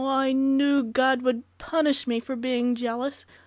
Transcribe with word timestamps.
Oh, 0.03 0.07
I 0.07 0.31
knew 0.31 0.81
God 0.81 1.21
would 1.21 1.43
punish 1.59 2.07
me 2.07 2.19
for 2.19 2.35
being 2.35 2.73
jealous! 2.73 3.23